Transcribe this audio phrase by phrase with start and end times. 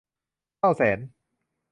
[0.57, 0.99] เศร้าแสน